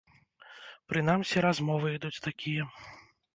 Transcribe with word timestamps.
Прынамсі, 0.93 1.37
размовы 1.47 1.93
ідуць 1.97 2.23
такія. 2.29 2.63